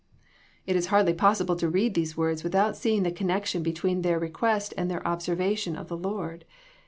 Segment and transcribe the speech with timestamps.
[0.65, 4.17] It is hardly possible to read these words without see ing the connection between their
[4.17, 6.43] request and their observation of the Lord.